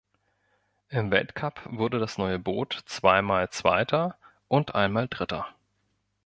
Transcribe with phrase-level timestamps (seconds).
[0.89, 5.53] Im Weltcup wurde das neue Boot zweimal Zweiter und einmal Dritter.